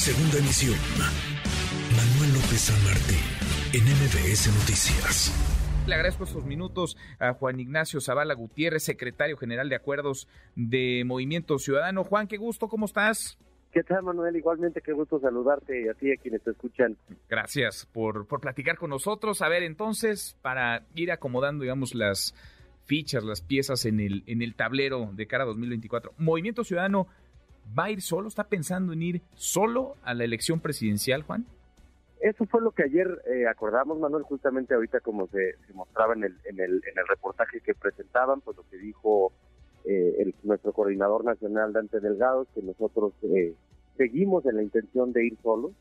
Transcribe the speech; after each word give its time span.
Segunda 0.00 0.38
emisión. 0.38 0.78
Manuel 1.92 2.32
López 2.32 2.72
San 2.72 2.84
Martín, 2.84 3.20
en 3.74 3.84
MBS 3.84 4.48
Noticias. 4.48 5.30
Le 5.86 5.94
agradezco 5.94 6.24
estos 6.24 6.46
minutos 6.46 6.96
a 7.18 7.34
Juan 7.34 7.60
Ignacio 7.60 8.00
Zavala 8.00 8.32
Gutiérrez, 8.32 8.82
secretario 8.82 9.36
general 9.36 9.68
de 9.68 9.76
Acuerdos 9.76 10.26
de 10.56 11.02
Movimiento 11.04 11.58
Ciudadano. 11.58 12.02
Juan, 12.02 12.28
qué 12.28 12.38
gusto, 12.38 12.66
¿cómo 12.68 12.86
estás? 12.86 13.38
¿Qué 13.72 13.82
tal, 13.82 14.02
Manuel? 14.04 14.34
Igualmente, 14.34 14.80
qué 14.80 14.94
gusto 14.94 15.20
saludarte 15.20 15.82
y 15.82 15.88
a 15.88 15.92
ti 15.92 16.08
y 16.08 16.12
a 16.12 16.16
quienes 16.16 16.42
te 16.44 16.52
escuchan. 16.52 16.96
Gracias 17.28 17.86
por, 17.92 18.26
por 18.26 18.40
platicar 18.40 18.78
con 18.78 18.88
nosotros. 18.88 19.42
A 19.42 19.50
ver, 19.50 19.62
entonces, 19.64 20.34
para 20.40 20.86
ir 20.94 21.12
acomodando, 21.12 21.60
digamos, 21.60 21.94
las 21.94 22.34
fichas, 22.86 23.22
las 23.22 23.42
piezas 23.42 23.84
en 23.84 24.00
el, 24.00 24.24
en 24.26 24.40
el 24.40 24.54
tablero 24.54 25.10
de 25.12 25.26
cara 25.26 25.44
a 25.44 25.46
2024, 25.46 26.14
¿Movimiento 26.16 26.64
Ciudadano 26.64 27.06
va 27.78 27.84
a 27.84 27.90
ir 27.90 28.02
solo? 28.02 28.28
¿Está 28.28 28.44
pensando 28.44 28.92
en 28.92 29.02
ir 29.02 29.22
solo 29.34 29.96
a 30.02 30.14
la 30.14 30.24
elección 30.24 30.60
presidencial, 30.60 31.22
Juan? 31.22 31.46
Eso 32.20 32.44
fue 32.46 32.60
lo 32.60 32.72
que 32.72 32.82
ayer 32.82 33.08
eh, 33.32 33.46
acordamos, 33.48 33.98
Manuel, 33.98 34.24
justamente 34.24 34.74
ahorita 34.74 35.00
como 35.00 35.26
se, 35.28 35.54
mostraba 35.72 36.12
en 36.12 36.24
el, 36.24 36.36
en, 36.44 36.60
el, 36.60 36.72
en 36.72 36.98
el 36.98 37.06
reportaje 37.08 37.60
que 37.60 37.74
presentaban, 37.74 38.42
pues 38.42 38.58
lo 38.58 38.64
que 38.68 38.76
dijo 38.76 39.32
eh, 39.84 40.16
el, 40.18 40.34
nuestro 40.42 40.72
coordinador 40.72 41.24
nacional, 41.24 41.72
Dante 41.72 42.00
Delgado, 42.00 42.46
que 42.54 42.62
nosotros 42.62 43.14
eh, 43.22 43.54
seguimos 43.96 44.44
en 44.44 44.56
la 44.56 44.62
intención 44.62 45.12
de 45.12 45.26
ir 45.26 45.38
solos. 45.42 45.72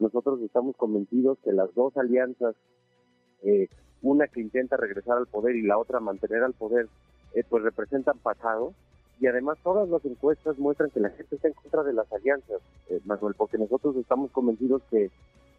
Nosotros 0.00 0.40
estamos 0.42 0.76
convencidos 0.76 1.38
que 1.44 1.52
las 1.52 1.72
dos 1.74 1.96
alianzas, 1.96 2.56
eh, 3.44 3.68
una 4.02 4.26
que 4.26 4.40
intenta 4.40 4.76
regresar 4.76 5.18
al 5.18 5.28
poder 5.28 5.54
y 5.54 5.62
la 5.62 5.78
otra 5.78 6.00
mantener 6.00 6.42
al 6.42 6.54
poder, 6.54 6.88
pues 7.48 7.62
representan 7.62 8.18
pasado. 8.18 8.74
Y 9.20 9.26
además 9.26 9.58
todas 9.62 9.88
las 9.88 10.04
encuestas 10.04 10.58
muestran 10.58 10.90
que 10.90 11.00
la 11.00 11.10
gente 11.10 11.36
está 11.36 11.48
en 11.48 11.54
contra 11.54 11.82
de 11.82 11.92
las 11.92 12.12
alianzas, 12.12 12.60
Manuel, 13.04 13.34
porque 13.36 13.58
nosotros 13.58 13.96
estamos 13.96 14.30
convencidos 14.32 14.82
que, 14.90 15.10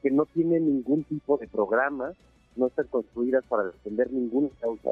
que 0.02 0.12
no 0.12 0.26
tienen 0.26 0.66
ningún 0.66 1.04
tipo 1.06 1.38
de 1.38 1.48
programa, 1.48 2.12
no 2.56 2.68
están 2.68 2.88
construidas 2.88 3.44
para 3.46 3.64
defender 3.64 4.12
ninguna 4.12 4.50
causa 4.60 4.92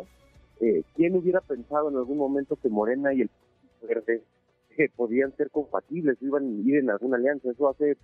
eh, 0.59 0.83
¿quién 0.95 1.16
hubiera 1.16 1.42
pensado 1.42 1.89
en 1.89 1.97
algún 1.97 2.17
momento 2.17 2.55
que 2.55 2.70
Morena 2.70 3.14
y 3.14 3.22
el 3.22 3.30
Verde 3.86 4.23
eh, 4.77 4.89
podían 4.95 5.36
ser 5.36 5.50
compatibles, 5.50 6.17
iban 6.22 6.44
a 6.44 6.70
ir 6.70 6.77
en 6.77 6.89
alguna 6.89 7.17
alianza? 7.17 7.52
Eso 7.52 7.67
hace 7.67 7.98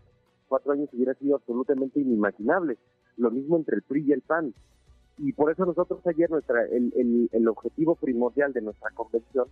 cuatro 0.50 0.74
años 0.74 0.90
hubiera 0.92 1.14
sido 1.14 1.38
absolutamente 1.38 2.02
inimaginable. 2.02 2.78
Lo 3.16 3.32
mismo 3.32 3.56
entre 3.56 3.78
el 3.78 3.84
PRI 3.84 4.06
y 4.08 4.12
el 4.12 4.22
PAN. 4.22 4.54
Y 5.20 5.32
por 5.32 5.52
eso 5.52 5.66
nosotros 5.66 6.06
ayer 6.06 6.30
nuestra 6.30 6.66
el, 6.66 7.30
el, 7.32 7.48
objetivo 7.48 7.96
primordial 7.96 8.52
de 8.52 8.62
nuestra 8.62 8.90
convención 8.92 9.48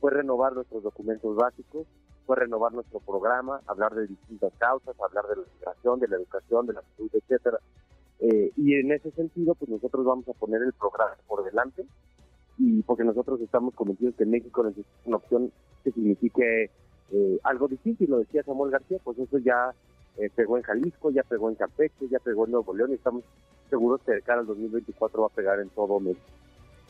fue 0.00 0.10
renovar 0.10 0.54
nuestros 0.54 0.82
documentos 0.82 1.36
básicos, 1.36 1.86
fue 2.26 2.36
renovar 2.36 2.72
nuestro 2.72 3.00
programa, 3.00 3.60
hablar 3.66 3.94
de 3.94 4.06
distintas 4.06 4.52
causas, 4.58 4.96
hablar 5.00 5.26
de 5.28 5.36
la 5.36 5.42
migración, 5.54 6.00
de 6.00 6.08
la 6.08 6.16
educación, 6.16 6.66
de 6.66 6.72
la 6.74 6.82
salud, 6.96 7.10
etcétera. 7.12 7.58
Eh, 8.20 8.52
y 8.56 8.74
en 8.74 8.92
ese 8.92 9.10
sentido, 9.12 9.54
pues 9.54 9.70
nosotros 9.70 10.04
vamos 10.04 10.28
a 10.28 10.32
poner 10.32 10.62
el 10.62 10.72
programa 10.72 11.16
por 11.26 11.44
delante 11.44 11.84
y 12.58 12.82
porque 12.82 13.04
nosotros 13.04 13.40
estamos 13.40 13.74
convencidos 13.74 14.14
que 14.16 14.24
México 14.24 14.64
necesita 14.64 14.88
una 15.04 15.18
opción 15.18 15.52
que 15.84 15.92
signifique 15.92 16.70
eh, 17.12 17.38
algo 17.44 17.68
difícil, 17.68 18.10
lo 18.10 18.18
decía 18.18 18.42
Samuel 18.42 18.72
García, 18.72 18.98
pues 19.04 19.18
eso 19.18 19.38
ya 19.38 19.74
eh, 20.16 20.30
pegó 20.34 20.56
en 20.56 20.62
Jalisco, 20.62 21.10
ya 21.10 21.22
pegó 21.22 21.50
en 21.50 21.56
Campeche, 21.56 22.08
ya 22.08 22.18
pegó 22.18 22.46
en 22.46 22.52
Nuevo 22.52 22.74
León 22.74 22.90
y 22.90 22.94
estamos 22.94 23.22
seguros 23.68 24.00
que 24.02 24.12
de 24.12 24.22
cara 24.22 24.40
al 24.40 24.46
2024 24.46 25.20
va 25.20 25.26
a 25.26 25.30
pegar 25.30 25.60
en 25.60 25.68
todo 25.70 26.00
México. 26.00 26.24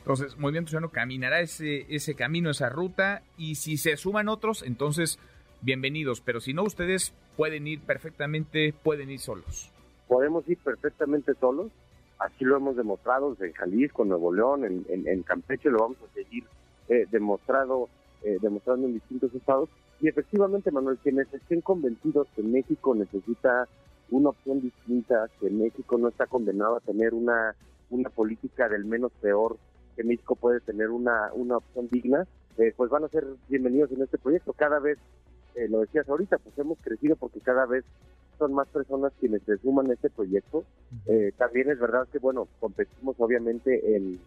Entonces, 0.07 0.39
Movimiento 0.39 0.71
Ciudadano 0.71 0.93
caminará 0.93 1.41
ese, 1.41 1.85
ese 1.93 2.15
camino, 2.15 2.49
esa 2.49 2.69
ruta, 2.69 3.25
y 3.37 3.57
si 3.57 3.77
se 3.77 3.97
suman 3.97 4.29
otros, 4.29 4.63
entonces 4.63 5.19
bienvenidos, 5.63 6.21
pero 6.21 6.39
si 6.39 6.55
no, 6.55 6.63
ustedes 6.63 7.13
pueden 7.37 7.67
ir 7.67 7.81
perfectamente, 7.81 8.73
pueden 8.85 9.11
ir 9.11 9.19
solos. 9.19 9.73
Podemos 10.07 10.49
ir 10.49 10.59
perfectamente 10.59 11.35
solos, 11.35 11.73
Así 12.21 12.45
lo 12.45 12.57
hemos 12.57 12.77
demostrado 12.77 13.37
en 13.41 13.53
Jalisco, 13.53 14.03
en 14.05 14.11
Nuevo 14.11 14.33
León, 14.33 14.65
en, 14.65 15.23
Campeche, 15.23 15.71
lo 15.71 15.81
vamos 15.81 15.99
a 16.09 16.15
seguir 16.15 16.45
eh, 16.89 17.07
demostrado, 17.11 17.89
eh, 18.23 18.39
demostrando 18.41 18.87
en 18.87 18.95
distintos 18.95 19.35
estados. 19.35 19.69
Y 20.01 20.09
efectivamente, 20.09 20.71
Manuel, 20.71 20.99
quienes 21.03 21.33
estén 21.35 21.61
convencidos 21.61 22.27
que 22.35 22.43
México 22.43 22.95
necesita 22.95 23.69
una 24.11 24.31
opción 24.31 24.63
distinta, 24.63 25.29
que 25.41 25.51
México 25.51 25.99
no 25.99 26.09
está 26.09 26.27
condenado 26.27 26.77
a 26.77 26.81
tener 26.81 27.13
una, 27.13 27.55
una 27.91 28.09
política 28.09 28.69
del 28.69 28.87
menos 28.87 29.13
peor, 29.21 29.59
que 29.97 30.05
México 30.05 30.37
puede 30.37 30.61
tener 30.61 30.91
una, 30.91 31.33
una 31.33 31.57
opción 31.57 31.89
digna, 31.89 32.27
eh, 32.59 32.73
pues 32.77 32.91
van 32.91 33.05
a 33.05 33.09
ser 33.09 33.27
bienvenidos 33.49 33.91
en 33.93 34.03
este 34.03 34.19
proyecto. 34.19 34.53
Cada 34.53 34.79
vez, 34.79 34.99
eh, 35.55 35.69
lo 35.69 35.81
decías 35.81 36.09
ahorita, 36.09 36.39
pues 36.39 36.57
hemos 36.59 36.79
crecido 36.79 37.17
porque 37.17 37.41
cada 37.41 37.67
vez 37.67 37.85
son 38.39 38.53
más 38.53 38.69
personas 38.69 39.13
quienes 39.19 39.43
se 39.43 39.57
suman 39.59 39.91
a 39.91 39.95
este 39.95 40.11
proyecto. 40.11 40.65
Eh, 41.07 41.33
también 41.37 41.71
es 41.71 41.79
verdad 41.79 42.07
que, 42.13 42.19
bueno, 42.19 42.49
competimos 42.61 43.17
obviamente 43.19 43.97
en, 43.97 44.21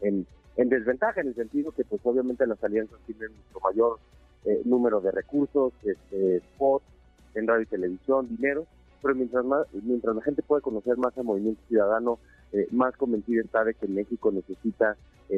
en, 0.00 0.26
desventaja, 0.68 1.20
en 1.20 1.28
el 1.28 1.34
sentido 1.34 1.72
que, 1.72 1.84
pues 1.84 2.00
obviamente 2.04 2.46
las 2.46 2.62
alianzas 2.62 2.98
tienen 3.06 3.30
mucho 3.32 3.60
mayor 3.60 3.98
eh, 4.44 4.62
número 4.64 5.00
de 5.00 5.10
recursos, 5.10 5.72
este, 5.82 6.40
spots 6.40 6.84
en 7.34 7.46
radio 7.46 7.62
y 7.62 7.66
televisión, 7.66 8.28
dinero, 8.28 8.66
pero 9.02 9.14
mientras, 9.14 9.44
más, 9.44 9.66
mientras 9.72 10.16
la 10.16 10.22
gente 10.22 10.42
puede 10.42 10.62
conocer 10.62 10.96
más 10.96 11.16
al 11.18 11.24
movimiento 11.24 11.60
ciudadano, 11.68 12.18
eh, 12.54 12.68
más 12.70 12.96
convencida 12.96 13.42
está 13.42 13.64
de 13.64 13.74
que 13.74 13.86
México 13.88 14.32
necesita 14.32 14.96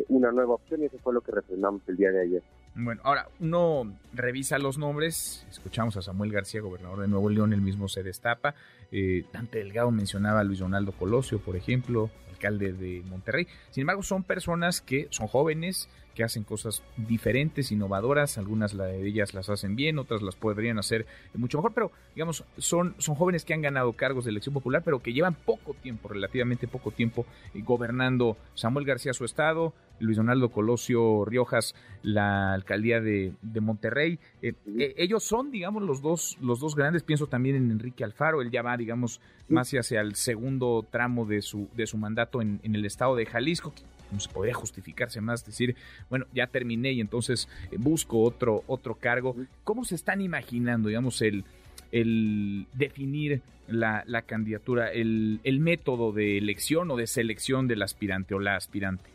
una 0.09 0.33
nueva 0.33 0.55
opción 0.55 0.83
y 0.83 0.87
eso 0.87 0.99
fue 0.99 1.15
lo 1.15 1.21
que 1.21 1.33
refrendamos 1.33 1.81
el 1.87 1.97
día 1.97 2.11
de 2.11 2.21
ayer. 2.21 2.43
Bueno, 2.79 3.01
ahora 3.05 3.31
uno 3.41 3.91
revisa 4.13 4.59
los 4.59 4.77
nombres, 4.77 5.47
escuchamos 5.51 5.97
a 5.97 6.03
Samuel 6.03 6.31
García, 6.31 6.61
gobernador 6.61 7.01
de 7.01 7.09
Nuevo 7.09 7.31
León, 7.31 7.55
el 7.55 7.63
mismo 7.63 7.89
se 7.89 8.03
destapa, 8.03 8.55
eh, 8.93 9.25
Dante 9.33 9.61
Delgado 9.61 9.91
mencionaba 9.91 10.41
a 10.41 10.45
Luis 10.45 10.59
Donaldo 10.59 10.93
Colosio, 10.93 11.39
por 11.39 11.57
ejemplo, 11.57 12.11
alcalde 12.29 12.75
de 12.75 13.03
Monterrey. 13.07 13.47
Sin 13.71 13.81
embargo, 13.81 14.03
son 14.03 14.25
personas 14.25 14.83
que 14.83 15.09
son 15.09 15.27
jóvenes, 15.27 15.89
que 16.15 16.25
hacen 16.25 16.45
cosas 16.45 16.83
diferentes, 16.97 17.73
innovadoras, 17.73 18.39
algunas 18.39 18.77
de 18.77 19.07
ellas 19.07 19.35
las 19.35 19.51
hacen 19.51 19.77
bien, 19.77 19.99
otras 19.99 20.23
las 20.23 20.35
podrían 20.35 20.79
hacer 20.79 21.07
mucho 21.35 21.59
mejor, 21.59 21.73
pero 21.75 21.93
digamos, 22.15 22.45
son, 22.57 22.95
son 22.99 23.15
jóvenes 23.15 23.45
que 23.45 23.53
han 23.55 23.61
ganado 23.61 23.93
cargos 23.93 24.25
de 24.25 24.31
elección 24.31 24.55
popular, 24.55 24.83
pero 24.85 25.01
que 25.01 25.13
llevan 25.13 25.35
poco 25.35 25.75
tiempo, 25.75 26.09
relativamente 26.09 26.69
poco 26.69 26.91
tiempo, 26.91 27.27
eh, 27.55 27.63
gobernando. 27.63 28.37
Samuel 28.55 28.87
García 28.87 29.13
su 29.13 29.27
estado, 29.27 29.75
Luis 30.01 30.17
Donaldo 30.17 30.51
Colosio 30.51 31.25
Riojas 31.27 31.75
la 32.07 32.53
alcaldía 32.53 33.01
de, 33.01 33.35
Monterrey. 33.61 34.21
Eh, 34.41 34.53
eh, 34.79 34.95
ellos 34.97 35.25
son, 35.25 35.51
digamos, 35.51 35.83
los 35.83 36.01
dos, 36.01 36.39
los 36.41 36.61
dos 36.61 36.77
grandes. 36.77 37.03
Pienso 37.03 37.27
también 37.27 37.57
en 37.57 37.69
Enrique 37.73 38.05
Alfaro, 38.05 38.43
él 38.43 38.53
ya 38.53 38.63
va, 38.63 38.77
digamos, 38.77 39.21
más 39.49 39.73
hacia 39.73 40.01
el 40.03 40.15
segundo 40.15 40.87
tramo 40.89 41.27
de 41.27 41.43
su, 41.43 41.69
de 41.75 41.85
su 41.89 41.99
mandato 41.99 42.41
en, 42.41 42.61
en 42.63 42.77
el 42.77 42.87
estado 42.87 43.17
de 43.17 43.27
Jalisco, 43.27 43.75
no 44.13 44.21
se 44.21 44.29
podría 44.29 44.55
justificarse 44.55 45.21
más, 45.21 45.45
decir, 45.45 45.75
bueno, 46.09 46.27
ya 46.33 46.47
terminé 46.47 46.93
y 46.93 47.01
entonces 47.01 47.49
eh, 47.73 47.77
busco 47.77 48.23
otro, 48.23 48.63
otro 48.69 48.95
cargo. 48.95 49.35
¿Cómo 49.65 49.85
se 49.85 49.97
están 49.97 50.21
imaginando, 50.21 50.89
digamos, 50.89 51.21
el, 51.23 51.45
el 51.91 52.69
definir 52.73 53.43
la, 53.67 54.05
la 54.07 54.23
candidatura, 54.23 54.93
el, 54.93 55.41
el 55.43 55.59
método 55.59 56.13
de 56.13 56.39
elección 56.39 56.89
o 56.93 56.97
de 56.97 57.09
selección 57.09 57.67
del 57.67 57.83
aspirante 57.83 58.33
o 58.33 58.39
la 58.39 58.55
aspirante? 58.55 59.11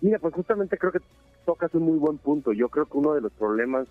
Mira, 0.00 0.18
pues 0.18 0.34
justamente 0.34 0.76
creo 0.76 0.90
que 0.90 0.98
tocas 1.44 1.74
un 1.74 1.84
muy 1.84 1.98
buen 1.98 2.18
punto. 2.18 2.52
Yo 2.52 2.68
creo 2.68 2.86
que 2.86 2.98
uno 2.98 3.14
de 3.14 3.20
los 3.20 3.32
problemas, 3.32 3.86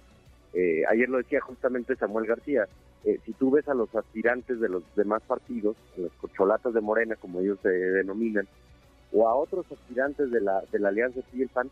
eh, 0.53 0.83
ayer 0.89 1.09
lo 1.09 1.17
decía 1.17 1.41
justamente 1.41 1.95
Samuel 1.95 2.25
García, 2.25 2.67
eh, 3.03 3.19
si 3.25 3.33
tú 3.33 3.51
ves 3.51 3.67
a 3.67 3.73
los 3.73 3.93
aspirantes 3.95 4.59
de 4.59 4.69
los 4.69 4.83
demás 4.95 5.21
partidos, 5.23 5.75
los 5.97 6.11
cocholatas 6.13 6.73
de 6.73 6.81
Morena, 6.81 7.15
como 7.15 7.39
ellos 7.39 7.59
se 7.61 7.69
denominan, 7.69 8.47
o 9.11 9.27
a 9.27 9.35
otros 9.35 9.65
aspirantes 9.71 10.31
de 10.31 10.41
la, 10.41 10.63
de 10.71 10.79
la 10.79 10.89
Alianza 10.89 11.21
Civil 11.31 11.49
PAN, 11.49 11.69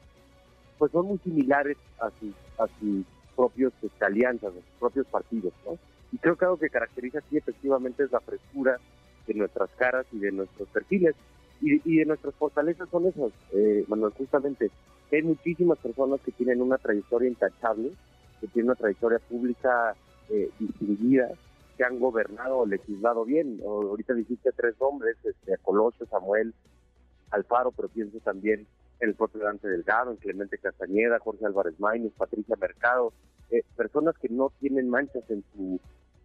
pues 0.77 0.91
son 0.91 1.07
muy 1.07 1.17
similares 1.19 1.77
a 1.99 2.09
sus, 2.19 2.33
a 2.57 2.67
sus 2.79 3.05
propios 3.35 3.73
este, 3.81 4.05
alianzas, 4.05 4.51
a 4.51 4.53
sus 4.53 4.79
propios 4.79 5.07
partidos, 5.07 5.53
¿no? 5.65 5.77
Y 6.11 6.17
creo 6.17 6.35
que 6.35 6.45
algo 6.45 6.57
que 6.57 6.69
caracteriza 6.69 7.19
aquí 7.19 7.37
efectivamente 7.37 8.03
es 8.03 8.11
la 8.11 8.19
frescura 8.19 8.77
de 9.25 9.33
nuestras 9.33 9.69
caras 9.77 10.05
y 10.11 10.19
de 10.19 10.31
nuestros 10.31 10.67
perfiles. 10.69 11.15
Y, 11.61 12.01
y 12.01 12.05
nuestras 12.05 12.33
fortalezas 12.35 12.89
son 12.89 13.07
esas, 13.07 13.31
eh, 13.53 13.85
Manuel, 13.87 14.13
justamente. 14.13 14.71
Hay 15.11 15.23
muchísimas 15.23 15.77
personas 15.77 16.19
que 16.21 16.31
tienen 16.31 16.61
una 16.61 16.77
trayectoria 16.77 17.29
intachable, 17.29 17.91
que 18.39 18.47
tienen 18.47 18.69
una 18.69 18.75
trayectoria 18.75 19.19
pública 19.19 19.95
eh, 20.29 20.49
distinguida, 20.59 21.29
que 21.77 21.83
han 21.83 21.99
gobernado 21.99 22.59
o 22.59 22.65
legislado 22.65 23.25
bien. 23.25 23.59
ahorita 23.65 24.13
dijiste 24.13 24.51
tres 24.55 24.75
nombres, 24.79 25.17
este, 25.23 25.57
Colosio, 25.57 26.05
Samuel, 26.07 26.53
Alfaro, 27.31 27.71
pero 27.71 27.89
pienso 27.89 28.19
también 28.19 28.65
en 28.99 29.09
el 29.09 29.15
propio 29.15 29.43
Dante 29.43 29.67
Delgado, 29.67 30.11
en 30.11 30.17
Clemente 30.17 30.57
Castañeda, 30.57 31.19
Jorge 31.19 31.45
Álvarez 31.45 31.79
Maínez, 31.79 32.13
Patricia 32.17 32.55
Mercado, 32.55 33.13
eh, 33.49 33.63
personas 33.75 34.17
que 34.17 34.29
no 34.29 34.51
tienen 34.59 34.89
manchas 34.89 35.23
en 35.29 35.43
su, 35.53 35.79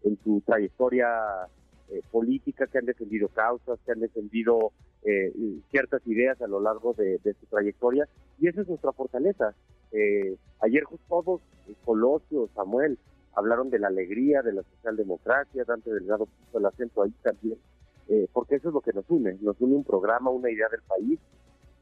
en 0.04 0.18
su 0.22 0.42
trayectoria 0.46 1.08
eh, 1.88 2.02
política, 2.10 2.66
que 2.66 2.78
han 2.78 2.84
defendido 2.84 3.28
causas, 3.28 3.78
que 3.84 3.92
han 3.92 4.00
defendido 4.00 4.72
eh, 5.04 5.32
ciertas 5.70 6.06
ideas 6.06 6.40
a 6.40 6.46
lo 6.46 6.60
largo 6.60 6.94
de, 6.94 7.18
su 7.22 7.46
trayectoria, 7.46 8.08
y 8.38 8.48
esa 8.48 8.62
es 8.62 8.68
nuestra 8.68 8.92
fortaleza. 8.92 9.54
ayer 10.60 10.84
todos, 11.08 11.40
Colosio, 11.84 12.48
Samuel, 12.54 12.98
hablaron 13.36 13.70
de 13.70 13.78
la 13.78 13.88
alegría, 13.88 14.42
de 14.42 14.54
la 14.54 14.62
socialdemocracia, 14.62 15.64
Dante 15.64 15.92
Delgado 15.92 16.26
puso 16.26 16.58
el 16.58 16.66
acento 16.66 17.02
ahí 17.02 17.14
también, 17.22 17.58
eh, 18.08 18.26
porque 18.32 18.56
eso 18.56 18.68
es 18.68 18.74
lo 18.74 18.80
que 18.80 18.94
nos 18.94 19.08
une, 19.08 19.36
nos 19.40 19.60
une 19.60 19.76
un 19.76 19.84
programa, 19.84 20.30
una 20.30 20.50
idea 20.50 20.68
del 20.70 20.80
país, 20.82 21.20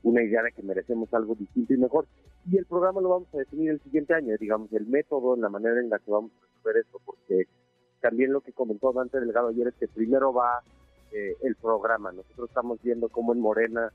una 0.02 0.22
idea 0.22 0.42
de 0.42 0.52
que 0.52 0.62
merecemos 0.62 1.14
algo 1.14 1.34
distinto 1.36 1.72
y 1.72 1.78
mejor. 1.78 2.06
Y 2.50 2.58
el 2.58 2.66
programa 2.66 3.00
lo 3.00 3.08
vamos 3.08 3.28
a 3.32 3.38
definir 3.38 3.70
el 3.70 3.80
siguiente 3.80 4.14
año, 4.14 4.36
digamos, 4.38 4.70
el 4.72 4.86
método, 4.86 5.36
la 5.36 5.48
manera 5.48 5.80
en 5.80 5.88
la 5.88 5.98
que 6.00 6.10
vamos 6.10 6.32
a 6.32 6.46
resolver 6.46 6.82
esto, 6.82 7.00
porque 7.04 7.46
también 8.00 8.32
lo 8.32 8.40
que 8.40 8.52
comentó 8.52 8.92
Dante 8.92 9.20
Delgado 9.20 9.48
ayer 9.48 9.68
es 9.68 9.74
que 9.74 9.86
primero 9.88 10.32
va 10.32 10.60
eh, 11.14 11.36
el 11.42 11.54
programa. 11.54 12.10
Nosotros 12.12 12.48
estamos 12.48 12.82
viendo 12.82 13.08
cómo 13.08 13.32
en 13.32 13.40
Morena 13.40 13.92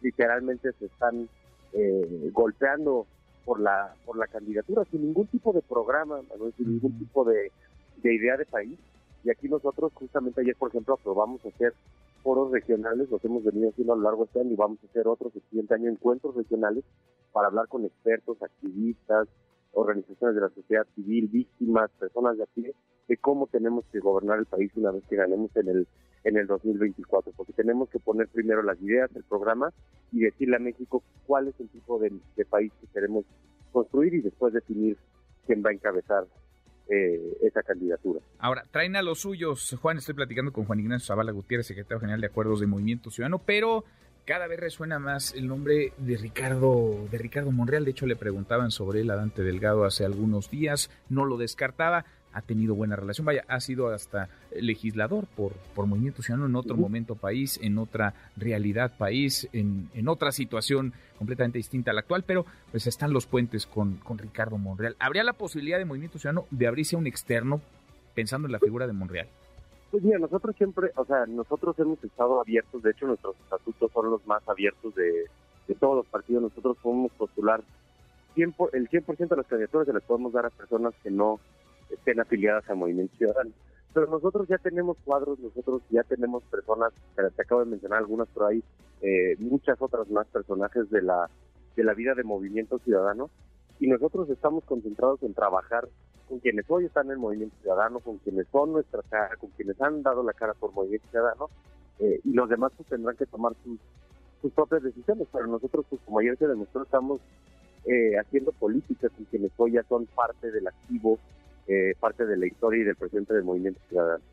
literalmente 0.00 0.72
se 0.72 0.86
están 0.86 1.28
eh, 1.74 2.30
golpeando 2.32 3.06
por 3.44 3.60
la 3.60 3.94
por 4.06 4.16
la 4.16 4.26
candidatura 4.26 4.84
sin 4.90 5.02
ningún 5.02 5.26
tipo 5.26 5.52
de 5.52 5.62
programa, 5.62 6.20
sin 6.56 6.72
ningún 6.72 6.98
tipo 6.98 7.24
de, 7.24 7.52
de 8.02 8.14
idea 8.14 8.36
de 8.36 8.46
país. 8.46 8.78
Y 9.22 9.30
aquí 9.30 9.48
nosotros 9.48 9.92
justamente 9.94 10.40
ayer, 10.40 10.56
por 10.56 10.70
ejemplo, 10.70 10.94
aprobamos 10.94 11.44
hacer 11.44 11.74
foros 12.22 12.50
regionales, 12.50 13.10
los 13.10 13.24
hemos 13.24 13.44
venido 13.44 13.68
haciendo 13.70 13.92
a 13.92 13.96
lo 13.96 14.02
largo 14.02 14.24
de 14.24 14.26
este 14.26 14.40
año 14.40 14.52
y 14.52 14.56
vamos 14.56 14.78
a 14.82 14.86
hacer 14.86 15.06
otros 15.06 15.34
el 15.36 15.42
siguiente 15.42 15.74
año, 15.74 15.90
encuentros 15.90 16.34
regionales 16.34 16.84
para 17.32 17.48
hablar 17.48 17.68
con 17.68 17.84
expertos, 17.84 18.42
activistas, 18.42 19.28
organizaciones 19.72 20.34
de 20.34 20.40
la 20.42 20.50
sociedad 20.50 20.86
civil, 20.94 21.28
víctimas, 21.28 21.90
personas 21.98 22.36
de 22.36 22.44
aquí, 22.44 22.66
de 23.08 23.16
cómo 23.16 23.46
tenemos 23.46 23.84
que 23.92 24.00
gobernar 24.00 24.38
el 24.38 24.46
país 24.46 24.70
una 24.76 24.90
vez 24.90 25.04
que 25.08 25.16
ganemos 25.16 25.54
en 25.56 25.68
el 25.68 25.86
en 26.24 26.36
el 26.36 26.46
2024, 26.46 27.32
porque 27.36 27.52
tenemos 27.52 27.88
que 27.88 27.98
poner 27.98 28.28
primero 28.28 28.62
las 28.62 28.80
ideas, 28.80 29.10
el 29.14 29.24
programa 29.24 29.72
y 30.12 30.20
decirle 30.20 30.56
a 30.56 30.60
México 30.60 31.02
cuál 31.26 31.48
es 31.48 31.58
el 31.58 31.68
tipo 31.68 31.98
de, 31.98 32.12
país 32.44 32.72
que 32.80 32.86
queremos 32.88 33.24
construir 33.72 34.14
y 34.14 34.20
después 34.20 34.52
definir 34.52 34.96
quién 35.46 35.62
va 35.64 35.70
a 35.70 35.72
encabezar 35.72 36.24
eh, 36.88 37.38
esa 37.42 37.62
candidatura. 37.62 38.20
Ahora, 38.38 38.64
traen 38.70 38.96
a 38.96 39.02
los 39.02 39.20
suyos, 39.20 39.76
Juan, 39.80 39.98
estoy 39.98 40.14
platicando 40.14 40.52
con 40.52 40.64
Juan 40.64 40.80
Ignacio 40.80 41.06
Zavala 41.06 41.32
Gutiérrez, 41.32 41.66
secretario 41.66 42.00
general 42.00 42.20
de 42.20 42.26
Acuerdos 42.26 42.60
de 42.60 42.66
Movimiento 42.66 43.10
Ciudadano, 43.10 43.40
pero 43.44 43.84
cada 44.24 44.46
vez 44.46 44.60
resuena 44.60 44.98
más 44.98 45.34
el 45.34 45.48
nombre 45.48 45.92
de 45.98 46.16
Ricardo, 46.16 47.06
de 47.10 47.18
Ricardo 47.18 47.50
Monreal. 47.50 47.84
De 47.84 47.90
hecho, 47.90 48.06
le 48.06 48.16
preguntaban 48.16 48.70
sobre 48.70 49.00
él 49.00 49.10
a 49.10 49.16
Dante 49.16 49.42
Delgado 49.42 49.84
hace 49.84 50.04
algunos 50.04 50.50
días, 50.50 50.90
no 51.08 51.24
lo 51.24 51.36
descartaba 51.36 52.04
ha 52.32 52.42
tenido 52.42 52.74
buena 52.74 52.96
relación. 52.96 53.24
Vaya, 53.24 53.44
ha 53.48 53.60
sido 53.60 53.88
hasta 53.88 54.28
legislador 54.58 55.26
por, 55.26 55.52
por 55.74 55.86
Movimiento 55.86 56.22
Ciudadano 56.22 56.46
en 56.46 56.56
otro 56.56 56.76
momento 56.76 57.14
país, 57.14 57.58
en 57.62 57.78
otra 57.78 58.14
realidad 58.36 58.96
país, 58.96 59.48
en, 59.52 59.90
en, 59.94 60.08
otra 60.08 60.32
situación 60.32 60.92
completamente 61.18 61.58
distinta 61.58 61.90
a 61.90 61.94
la 61.94 62.00
actual, 62.00 62.24
pero 62.24 62.46
pues 62.70 62.86
están 62.86 63.12
los 63.12 63.26
puentes 63.26 63.66
con, 63.66 63.96
con 63.98 64.18
Ricardo 64.18 64.58
Monreal. 64.58 64.96
¿Habría 64.98 65.24
la 65.24 65.34
posibilidad 65.34 65.78
de 65.78 65.84
Movimiento 65.84 66.18
Ciudadano 66.18 66.46
de 66.50 66.66
abrirse 66.66 66.96
a 66.96 66.98
un 66.98 67.06
externo 67.06 67.60
pensando 68.14 68.48
en 68.48 68.52
la 68.52 68.58
figura 68.58 68.86
de 68.86 68.92
Monreal? 68.92 69.28
Pues 69.92 70.02
mira, 70.02 70.18
nosotros 70.18 70.56
siempre, 70.56 70.90
o 70.96 71.04
sea, 71.04 71.26
nosotros 71.26 71.78
hemos 71.78 72.02
estado 72.02 72.40
abiertos, 72.40 72.82
de 72.82 72.92
hecho 72.92 73.06
nuestros 73.06 73.36
estatutos 73.40 73.92
son 73.92 74.10
los 74.10 74.26
más 74.26 74.42
abiertos 74.48 74.94
de, 74.94 75.26
de 75.68 75.74
todos 75.74 75.96
los 75.96 76.06
partidos, 76.06 76.44
nosotros 76.44 76.78
podemos 76.82 77.12
postular 77.12 77.62
100 78.34 78.54
el 78.72 78.88
100% 78.88 79.28
de 79.28 79.36
las 79.36 79.46
candidaturas 79.46 79.86
se 79.86 79.92
las 79.92 80.02
podemos 80.04 80.32
dar 80.32 80.46
a 80.46 80.50
personas 80.50 80.94
que 81.02 81.10
no 81.10 81.40
estén 81.90 82.20
afiliadas 82.20 82.68
a 82.70 82.74
Movimiento 82.74 83.14
Ciudadano. 83.18 83.50
Pero 83.92 84.06
nosotros 84.06 84.48
ya 84.48 84.56
tenemos 84.56 84.96
cuadros, 85.04 85.38
nosotros 85.38 85.82
ya 85.90 86.02
tenemos 86.04 86.42
personas, 86.44 86.94
te 87.14 87.42
acabo 87.42 87.62
de 87.62 87.70
mencionar 87.70 87.98
algunas, 87.98 88.28
pero 88.32 88.46
hay 88.46 88.64
eh, 89.02 89.36
muchas 89.40 89.76
otras 89.82 90.08
más 90.08 90.26
personajes 90.28 90.88
de 90.88 91.02
la, 91.02 91.28
de 91.76 91.84
la 91.84 91.92
vida 91.92 92.14
de 92.14 92.24
Movimiento 92.24 92.78
Ciudadano 92.78 93.28
y 93.78 93.88
nosotros 93.88 94.30
estamos 94.30 94.64
concentrados 94.64 95.22
en 95.22 95.34
trabajar 95.34 95.86
con 96.32 96.38
quienes 96.38 96.64
hoy 96.70 96.86
están 96.86 97.08
en 97.08 97.12
el 97.12 97.18
Movimiento 97.18 97.54
Ciudadano, 97.60 98.00
con 98.00 98.16
quienes 98.16 98.46
son 98.50 98.72
nuestra 98.72 99.02
cara, 99.10 99.36
con 99.36 99.50
quienes 99.50 99.78
han 99.82 100.02
dado 100.02 100.22
la 100.22 100.32
cara 100.32 100.54
por 100.54 100.72
Movimiento 100.72 101.06
Ciudadano 101.10 101.50
eh, 101.98 102.20
y 102.24 102.32
los 102.32 102.48
demás 102.48 102.72
pues 102.74 102.88
tendrán 102.88 103.18
que 103.18 103.26
tomar 103.26 103.52
sus, 103.62 103.78
sus 104.40 104.50
propias 104.52 104.82
decisiones, 104.82 105.28
pero 105.30 105.46
nosotros 105.46 105.84
pues 105.90 106.00
como 106.06 106.20
ayer 106.20 106.34
se 106.38 106.48
demostró 106.48 106.84
estamos 106.84 107.20
eh, 107.84 108.16
haciendo 108.18 108.50
políticas 108.52 109.12
con 109.14 109.26
quienes 109.26 109.50
hoy 109.58 109.72
ya 109.72 109.82
son 109.82 110.06
parte 110.06 110.50
del 110.50 110.66
activo 110.68 111.18
eh, 111.68 111.94
parte 112.00 112.24
de 112.24 112.38
la 112.38 112.46
historia 112.46 112.80
y 112.80 112.84
del 112.84 112.96
presidente 112.96 113.34
del 113.34 113.44
Movimiento 113.44 113.80
Ciudadano. 113.90 114.24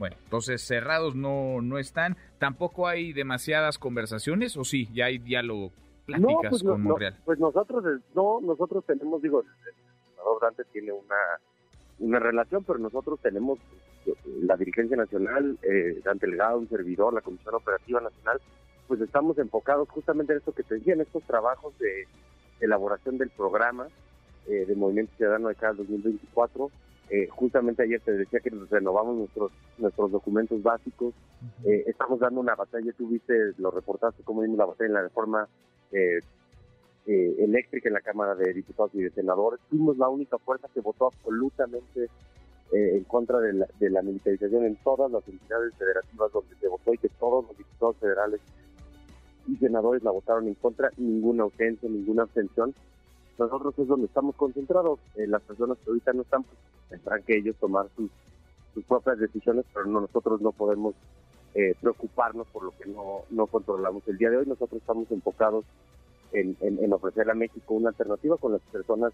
Bueno, 0.00 0.16
entonces 0.24 0.62
cerrados 0.62 1.14
no, 1.14 1.62
no 1.62 1.78
están. 1.78 2.16
¿Tampoco 2.38 2.88
hay 2.88 3.12
demasiadas 3.12 3.78
conversaciones 3.78 4.56
o 4.56 4.64
sí? 4.64 4.88
¿Ya 4.92 5.04
hay 5.04 5.18
diálogo, 5.18 5.70
pláticas 6.06 6.50
pues 6.50 6.62
con 6.64 6.82
Monreal? 6.82 7.14
pues 7.24 7.38
nosotros, 7.38 7.84
no, 8.16 8.40
nosotros 8.42 8.84
tenemos, 8.84 9.22
digo, 9.22 9.44
el 10.26 10.40
senador 10.40 10.40
Dante 10.40 10.64
tiene 10.72 10.92
una, 10.92 11.16
una 12.00 12.18
relación, 12.18 12.64
pero 12.64 12.78
nosotros 12.78 13.20
tenemos 13.20 13.58
la 14.40 14.56
dirigencia 14.56 14.96
nacional, 14.96 15.58
eh, 15.62 16.00
Dante 16.04 16.26
Legado, 16.26 16.58
un 16.58 16.68
servidor, 16.68 17.12
la 17.12 17.20
Comisión 17.20 17.54
Operativa 17.54 18.00
Nacional, 18.00 18.40
pues 18.86 19.00
estamos 19.00 19.38
enfocados 19.38 19.88
justamente 19.88 20.32
en 20.32 20.38
esto 20.38 20.52
que 20.52 20.62
te 20.62 20.76
decía, 20.76 20.94
en 20.94 21.00
estos 21.00 21.22
trabajos 21.24 21.76
de 21.78 22.06
elaboración 22.60 23.18
del 23.18 23.30
programa, 23.30 23.88
eh, 24.46 24.64
de 24.64 24.74
Movimiento 24.76 25.12
Ciudadano 25.16 25.48
de 25.48 25.56
cada 25.56 25.72
2024. 25.74 26.70
Eh, 27.08 27.28
justamente 27.28 27.84
ayer 27.84 28.00
te 28.00 28.12
decía 28.12 28.40
que 28.40 28.50
nos 28.50 28.68
renovamos 28.68 29.16
nuestros 29.16 29.52
nuestros 29.78 30.10
documentos 30.10 30.62
básicos. 30.62 31.14
Eh, 31.64 31.84
estamos 31.86 32.20
dando 32.20 32.40
una 32.40 32.54
batalla, 32.54 32.92
tú 32.96 33.08
viste, 33.08 33.34
lo 33.58 33.70
reportaste, 33.70 34.22
como 34.22 34.42
dimos 34.42 34.58
la 34.58 34.66
batalla 34.66 34.88
en 34.88 34.94
la 34.94 35.02
reforma 35.02 35.48
eléctrica 37.06 37.88
en 37.88 37.94
la 37.94 38.00
Cámara 38.00 38.34
de 38.34 38.52
Diputados 38.52 38.90
y 38.94 39.02
de 39.02 39.10
Senadores. 39.10 39.60
Fuimos 39.70 39.96
la 39.96 40.08
única 40.08 40.38
fuerza 40.38 40.68
que 40.74 40.80
votó 40.80 41.06
absolutamente 41.06 42.08
en 42.72 43.04
contra 43.04 43.38
de 43.38 43.52
la, 43.52 43.66
de 43.78 43.90
la 43.90 44.02
militarización 44.02 44.64
en 44.64 44.76
todas 44.82 45.10
las 45.12 45.26
entidades 45.28 45.72
federativas 45.76 46.32
donde 46.32 46.56
se 46.56 46.66
votó 46.66 46.92
y 46.92 46.98
que 46.98 47.08
todos 47.10 47.46
los 47.46 47.56
diputados 47.56 47.96
federales 47.98 48.40
y 49.46 49.56
senadores 49.56 50.02
la 50.02 50.10
votaron 50.10 50.48
en 50.48 50.54
contra, 50.54 50.90
ninguna 50.96 51.44
ausencia, 51.44 51.88
ninguna 51.88 52.24
abstención 52.24 52.74
nosotros 53.38 53.78
es 53.78 53.86
donde 53.86 54.06
estamos 54.06 54.34
concentrados. 54.36 54.98
Eh, 55.16 55.26
las 55.26 55.42
personas 55.42 55.78
que 55.78 55.90
ahorita 55.90 56.12
no 56.12 56.22
están, 56.22 56.42
pues, 56.44 56.58
tendrán 56.88 57.22
que 57.22 57.36
ellos 57.36 57.56
tomar 57.56 57.86
sus, 57.96 58.10
sus 58.74 58.84
propias 58.84 59.18
decisiones, 59.18 59.64
pero 59.72 59.86
no, 59.86 60.00
nosotros 60.00 60.40
no 60.40 60.52
podemos 60.52 60.94
eh, 61.54 61.74
preocuparnos 61.80 62.46
por 62.48 62.64
lo 62.64 62.70
que 62.72 62.86
no, 62.86 63.22
no 63.30 63.46
controlamos. 63.46 64.06
El 64.08 64.18
día 64.18 64.30
de 64.30 64.38
hoy 64.38 64.46
nosotros 64.46 64.80
estamos 64.80 65.10
enfocados 65.10 65.64
en, 66.40 66.56
en, 66.60 66.92
ofrecer 66.92 67.30
a 67.30 67.34
México 67.34 67.74
una 67.74 67.90
alternativa 67.90 68.36
con 68.36 68.52
las 68.52 68.60
personas 68.62 69.12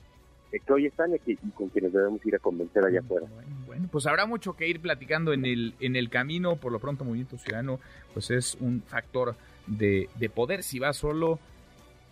que 0.51 0.73
hoy 0.73 0.87
están 0.87 1.11
y 1.27 1.37
con 1.53 1.69
quienes 1.71 1.93
debemos 1.93 2.25
ir 2.27 2.35
a 2.35 2.39
convencer 2.39 2.85
allá 2.85 3.01
afuera. 3.01 3.27
Bueno, 3.67 3.89
pues 3.91 4.07
habrá 4.07 4.27
mucho 4.27 4.55
que 4.55 4.69
ir 4.69 4.81
platicando 4.81 5.33
en 5.33 5.47
el, 5.47 5.75
en 5.81 5.97
el 5.97 6.11
camino. 6.11 6.57
Por 6.57 6.73
lo 6.73 6.79
pronto, 6.79 7.05
Movimiento 7.05 7.39
Ciudadano 7.39 7.81
pues 8.13 8.31
es 8.31 8.57
un 8.61 8.83
factor 8.83 9.35
de, 9.67 10.11
de 10.17 10.29
poder. 10.29 10.63
Si 10.63 10.79
va 10.79 10.93
solo, 10.93 11.39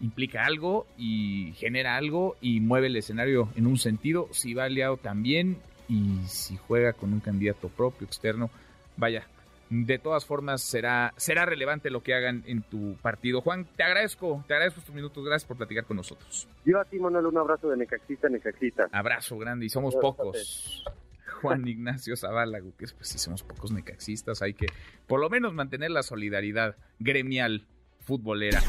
implica 0.01 0.47
algo 0.47 0.87
y 0.97 1.53
genera 1.57 1.97
algo 1.97 2.37
y 2.41 2.61
mueve 2.61 2.87
el 2.87 2.97
escenario 2.97 3.51
en 3.57 3.67
un 3.67 3.77
sentido. 3.77 4.29
Si 4.31 4.55
va 4.55 4.65
aliado 4.65 4.97
también 4.97 5.59
y 5.89 6.21
si 6.27 6.57
juega 6.57 6.95
con 6.95 7.13
un 7.13 7.21
candidato 7.21 7.69
propio, 7.69 8.07
externo, 8.07 8.49
vaya, 8.97 9.27
de 9.71 9.99
todas 9.99 10.27
formas 10.27 10.61
será, 10.61 11.15
será 11.17 11.47
relevante 11.47 11.91
lo 11.91 12.03
que 12.03 12.15
hagan 12.15 12.43
en 12.47 12.63
tu 12.63 12.97
partido. 12.97 13.41
Juan, 13.41 13.67
te 13.77 13.85
agradezco, 13.85 14.45
te 14.47 14.55
agradezco 14.55 14.81
estos 14.81 14.95
minutos, 14.95 15.25
gracias 15.25 15.47
por 15.47 15.57
platicar 15.57 15.85
con 15.85 15.97
nosotros. 15.97 16.49
Yo 16.65 16.81
a 16.81 16.85
ti, 16.85 16.99
Manuel, 16.99 17.27
un 17.27 17.39
abrazo 17.39 17.71
de 17.71 17.77
Necaxita, 17.77 18.29
Necaxita. 18.29 18.89
Abrazo 18.93 19.39
grande 19.39 19.67
y 19.67 19.69
somos 19.69 19.95
pocos. 19.95 20.85
Juan 21.41 21.67
Ignacio 21.69 22.17
Zavala, 22.17 22.61
que 22.61 22.87
pues 22.89 23.09
si 23.09 23.19
somos 23.19 23.45
pocos 23.45 23.71
necaxistas, 23.71 24.43
hay 24.43 24.55
que 24.55 24.67
por 25.07 25.21
lo 25.21 25.31
menos 25.31 25.55
mantener 25.55 25.93
la 25.93 26.03
solidaridad 26.03 26.77
gremial 26.99 27.67
futbolera. 28.01 28.61